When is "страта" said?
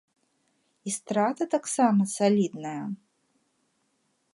0.97-1.43